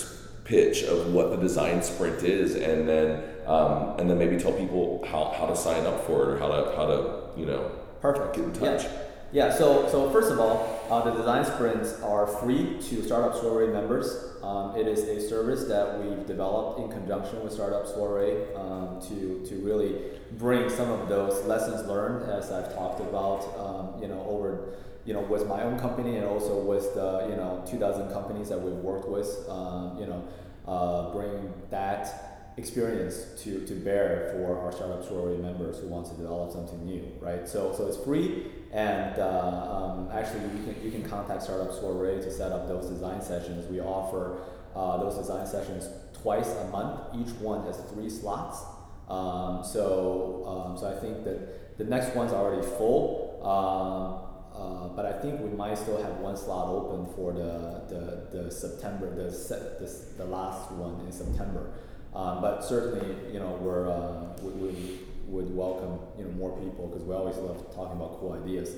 [0.44, 5.02] pitch of what the design sprint is, and then um, and then maybe tell people
[5.10, 8.36] how, how to sign up for it or how to how to you know perfect
[8.36, 8.84] get in touch.
[8.84, 9.03] Yeah.
[9.34, 13.74] Yeah, so, so first of all, uh, the design sprints are free to Startup Soiree
[13.74, 14.36] members.
[14.44, 19.44] Um, it is a service that we've developed in conjunction with Startup Soiree um, to,
[19.50, 19.96] to really
[20.38, 25.16] bring some of those lessons learned, as I've talked about, um, you know, over, you
[25.16, 28.72] know, with my own company and also with the, you know, 2,000 companies that we've
[28.72, 30.28] worked with, um, you know,
[30.68, 36.14] uh, bring that experience to, to bear for our startup soiree members who want to
[36.14, 37.48] develop something new, right?
[37.48, 42.22] So, so it's free, and uh, um, actually you can, you can contact Startup Soiree
[42.22, 43.70] to set up those design sessions.
[43.70, 44.38] We offer
[44.76, 45.88] uh, those design sessions
[46.22, 47.02] twice a month.
[47.16, 48.64] Each one has three slots.
[49.10, 53.40] Um, so, um, so I think that the next one's already full.
[53.44, 54.24] Um,
[54.56, 58.52] uh, but I think we might still have one slot open for the, the, the
[58.52, 61.74] September, the, the, the last one in September.
[62.16, 66.86] Um, but certainly, you know, we're uh, we, we, would welcome you know more people
[66.88, 68.76] because we always love talking about cool ideas.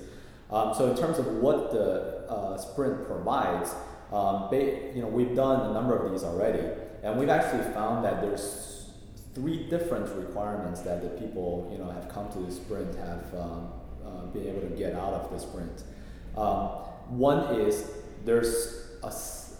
[0.49, 3.73] Um, so in terms of what the uh, sprint provides,
[4.13, 6.63] um, they, you know, we've done a number of these already,
[7.03, 8.91] and we've actually found that there's
[9.33, 13.69] three different requirements that the people you know have come to the sprint have um,
[14.05, 15.83] uh, been able to get out of the sprint.
[16.37, 16.67] Um,
[17.09, 17.91] one is
[18.23, 19.11] there's a,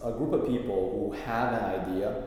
[0.08, 2.24] a group of people who have an idea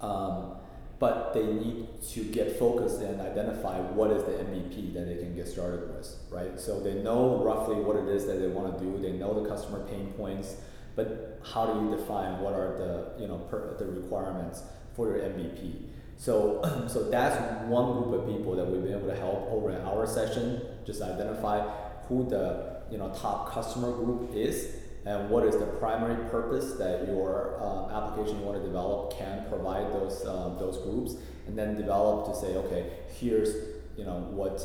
[0.00, 0.55] um,
[0.98, 5.34] but they need to get focused and identify what is the MVP that they can
[5.34, 6.58] get started with, right?
[6.58, 8.98] So they know roughly what it is that they want to do.
[8.98, 10.56] They know the customer pain points,
[10.94, 14.62] but how do you define what are the you know per, the requirements
[14.94, 15.82] for your MVP?
[16.16, 17.36] So so that's
[17.68, 20.62] one group of people that we've been able to help over an hour session.
[20.86, 21.60] Just identify
[22.08, 24.76] who the you know top customer group is
[25.06, 29.46] and what is the primary purpose that your uh, application you want to develop can
[29.48, 31.14] provide those uh, those groups,
[31.46, 33.54] and then develop to say, okay, here's
[33.96, 34.60] you know what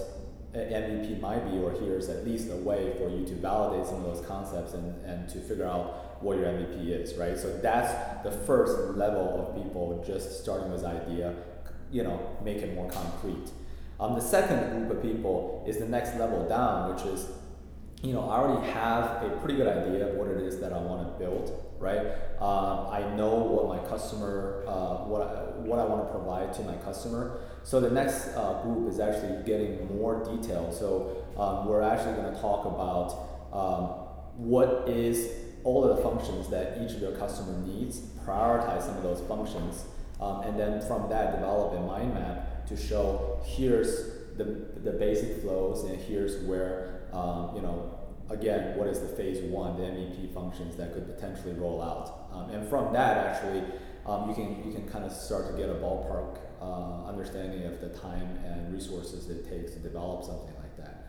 [0.54, 4.04] MVP might be, or here's at least a way for you to validate some of
[4.04, 7.38] those concepts and, and to figure out what your MVP is, right?
[7.38, 11.34] So that's the first level of people just starting with idea,
[11.92, 13.50] you know, make it more concrete.
[14.00, 17.28] Um, the second group of people is the next level down, which is
[18.04, 20.80] you know, I already have a pretty good idea of what it is that I
[20.80, 22.00] want to build, right?
[22.40, 26.64] Um, I know what my customer, uh, what I, what I want to provide to
[26.64, 27.42] my customer.
[27.64, 30.74] So the next uh, group is actually getting more detailed.
[30.74, 33.84] So um, we're actually going to talk about um,
[34.36, 35.30] what is
[35.64, 39.86] all of the functions that each of your customer needs, prioritize some of those functions,
[40.20, 44.44] um, and then from that develop a mind map to show here's the,
[44.84, 47.98] the basic flows and here's where um, you know
[48.30, 52.28] again what is the phase one the MVP functions that could potentially roll out?
[52.34, 53.64] Um, and from that actually
[54.06, 57.82] um, you can you can kind of start to get a ballpark uh, understanding of
[57.82, 61.08] the time and resources it takes to develop something like that.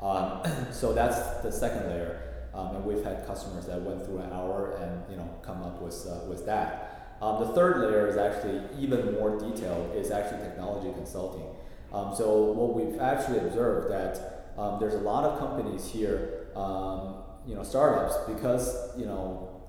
[0.00, 2.20] Um, so that's the second layer.
[2.54, 5.82] Um, and we've had customers that went through an hour and you know come up
[5.82, 7.16] with uh, with that.
[7.20, 11.46] Um, the third layer is actually even more detailed is actually technology consulting.
[11.92, 17.16] Um, so what we've actually observed that um, there's a lot of companies here, um,
[17.46, 19.62] you know, startups because you know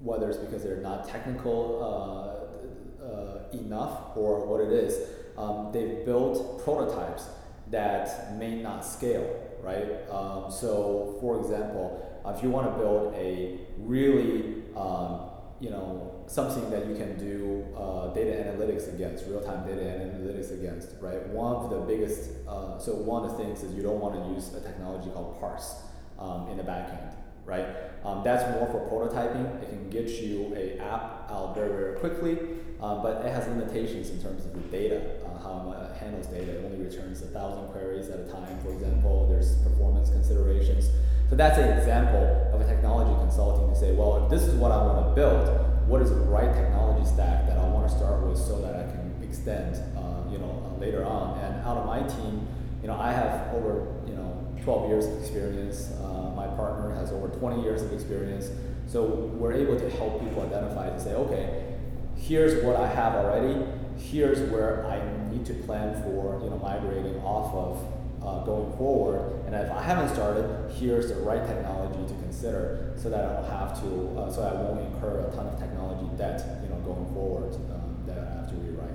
[0.00, 6.04] whether it's because they're not technical uh, uh, enough or what it is, um, they've
[6.04, 7.28] built prototypes
[7.70, 9.28] that may not scale,
[9.60, 10.08] right?
[10.10, 15.30] Um, so, for example, if you want to build a really um,
[15.60, 20.90] you know something that you can do uh, data analytics against, real-time data analytics against,
[21.00, 21.26] right?
[21.28, 24.34] One of the biggest, uh, so one of the things is you don't want to
[24.34, 25.82] use a technology called parse
[26.18, 27.14] um, in the backend,
[27.46, 27.66] right?
[28.04, 29.62] Um, that's more for prototyping.
[29.62, 32.38] It can get you a app out very, very quickly,
[32.80, 36.58] um, but it has limitations in terms of the data, uh, how it handles data.
[36.58, 39.26] It only returns a thousand queries at a time, for example.
[39.28, 40.90] There's performance considerations.
[41.30, 44.72] So that's an example of a technology consulting to say, well, if this is what
[44.72, 48.22] I want to build, what is the right technology stack that I want to start
[48.22, 51.38] with so that I can extend, uh, you know, uh, later on.
[51.40, 52.46] And out of my team,
[52.82, 55.90] you know, I have over, you know, 12 years of experience.
[56.04, 58.50] Uh, my partner has over 20 years of experience.
[58.86, 61.78] So we're able to help people identify and say, okay,
[62.16, 63.64] here's what I have already.
[63.96, 67.97] Here's where I need to plan for, you know, migrating off of
[68.28, 69.44] uh, going forward.
[69.46, 73.50] And if I haven't started, here's the right technology to consider so that I don't
[73.50, 77.06] have to, uh, so I won't incur a ton of technology debt, you know, going
[77.14, 78.90] forward um, that I have to rewrite.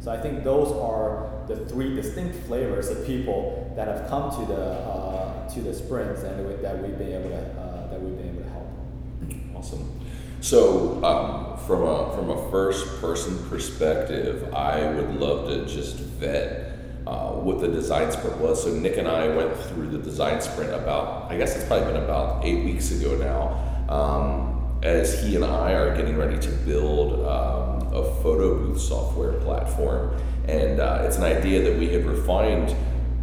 [0.00, 4.52] So I think those are the three distinct flavors of people that have come to
[4.52, 8.30] the uh, to the sprints and that we've been able to uh, that we've been
[8.30, 9.56] able to help.
[9.56, 10.00] Awesome.
[10.40, 16.65] So um, from a from a first person perspective, I would love to just vet
[17.06, 18.64] uh, what the design sprint was.
[18.64, 22.02] So Nick and I went through the design sprint about, I guess it's probably been
[22.02, 27.26] about eight weeks ago now, um, as he and I are getting ready to build
[27.26, 30.20] um, a photo booth software platform.
[30.48, 32.74] And uh, it's an idea that we had refined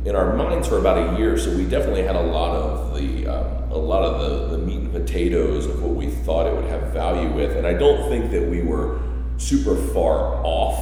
[0.06, 1.38] in our minds for about a year.
[1.38, 4.80] So we definitely had a lot of the um, a lot of the, the meat
[4.80, 7.58] and potatoes of what we thought it would have value with.
[7.58, 9.02] And I don't think that we were
[9.38, 10.78] super far off.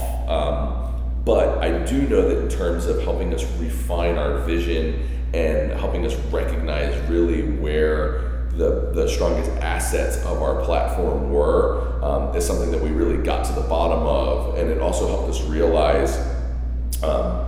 [1.26, 6.06] But I do know that in terms of helping us refine our vision and helping
[6.06, 12.72] us recognize really where the, the strongest assets of our platform were um, is something
[12.72, 14.58] that we really got to the bottom of.
[14.58, 16.18] And it also helped us realize
[17.04, 17.48] um,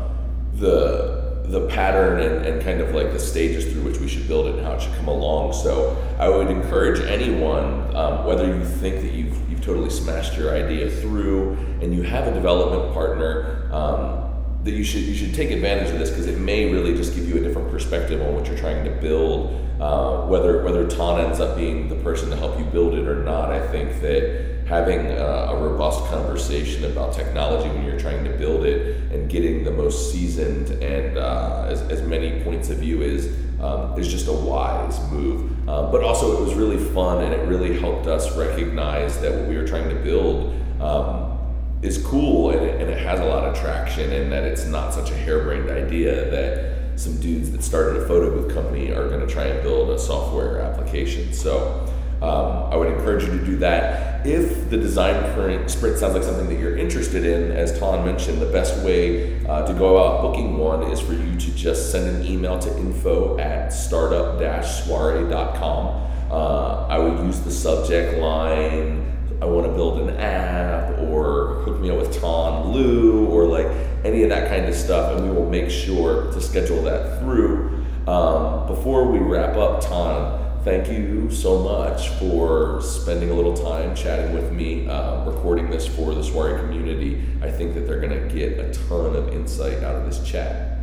[0.53, 1.12] the
[1.45, 4.55] the pattern and, and kind of like the stages through which we should build it
[4.55, 5.53] and how it should come along.
[5.53, 10.55] So I would encourage anyone, um, whether you think that you've you've totally smashed your
[10.55, 14.33] idea through and you have a development partner um,
[14.63, 17.27] that you should you should take advantage of this because it may really just give
[17.27, 19.59] you a different perspective on what you're trying to build.
[19.81, 23.23] Uh, whether whether Tan ends up being the person to help you build it or
[23.23, 28.31] not, I think that having a, a robust conversation about technology when you're trying to
[28.31, 33.03] build it and getting the most seasoned and uh, as, as many points of view
[33.03, 33.27] is
[33.61, 35.69] um, is just a wise move.
[35.69, 39.47] Uh, but also, it was really fun and it really helped us recognize that what
[39.47, 41.37] we were trying to build um,
[41.81, 44.93] is cool and it, and it has a lot of traction and that it's not
[44.93, 49.25] such a harebrained idea that some dudes that started a photo booth company are going
[49.25, 51.31] to try and build a software application.
[51.31, 51.87] So
[52.21, 54.12] um, I would encourage you to do that.
[54.25, 58.41] If the design current sprint sounds like something that you're interested in, as Tan mentioned,
[58.41, 62.07] the best way uh, to go about booking one is for you to just send
[62.07, 65.87] an email to info at startup-soiree.com.
[66.31, 69.11] Uh, I would use the subject line,
[69.41, 73.67] I want to build an app, or hook me up with Tan Lu, or like
[74.05, 77.83] any of that kind of stuff, and we will make sure to schedule that through.
[78.07, 83.93] Um, before we wrap up, Tan, thank you so much for spending a little time
[83.95, 87.21] chatting with me, uh, recording this for the Soiree community.
[87.41, 90.79] I think that they're going to get a ton of insight out of this chat.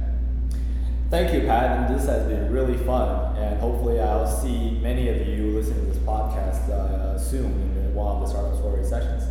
[1.09, 1.78] Thank you, Pat.
[1.78, 3.37] And this has been really fun.
[3.37, 8.16] And hopefully, I'll see many of you listening to this podcast uh, soon in one
[8.16, 9.24] of the Startup Soiree sessions.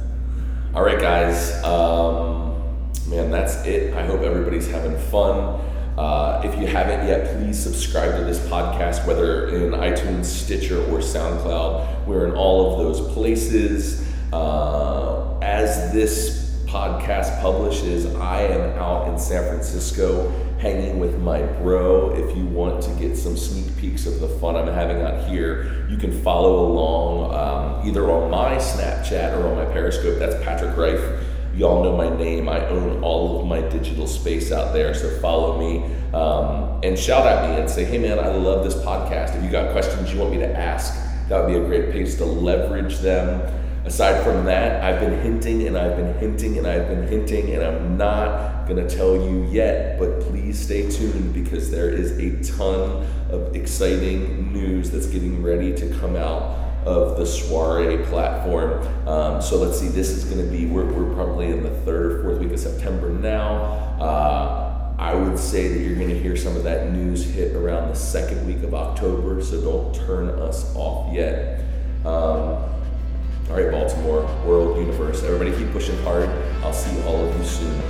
[0.73, 1.63] All right, guys.
[1.63, 3.93] Um, man, that's it.
[3.93, 5.61] I hope everybody's having fun.
[5.99, 10.99] Uh, if you haven't yet, please subscribe to this podcast, whether in iTunes, Stitcher, or
[10.99, 12.07] SoundCloud.
[12.07, 14.07] We're in all of those places.
[14.31, 22.15] Uh, as this podcast publishes, I am out in San Francisco hanging with my bro.
[22.15, 25.85] If you want to get some sneak peeks of the fun I'm having out here,
[25.89, 30.17] you can follow along um, either on my Snapchat or on my Periscope.
[30.17, 31.18] That's Patrick Reif.
[31.59, 32.47] Y'all know my name.
[32.47, 35.83] I own all of my digital space out there, so follow me
[36.13, 39.35] um, and shout at me and say, hey man, I love this podcast.
[39.35, 40.93] If you got questions you want me to ask,
[41.27, 43.41] that would be a great place to leverage them.
[43.83, 47.61] Aside from that, I've been hinting and I've been hinting and I've been hinting, and
[47.61, 53.05] I'm not to tell you yet, but please stay tuned because there is a ton
[53.29, 58.85] of exciting news that's getting ready to come out of the soiree platform.
[59.07, 62.11] Um, so let's see, this is going to be, we're, we're probably in the third
[62.11, 63.55] or fourth week of September now.
[63.99, 67.87] Uh, I would say that you're going to hear some of that news hit around
[67.89, 71.61] the second week of October, so don't turn us off yet.
[72.05, 72.65] Um,
[73.49, 75.23] all right, Baltimore, world, universe.
[75.23, 76.29] Everybody keep pushing hard.
[76.61, 77.81] I'll see all of you soon.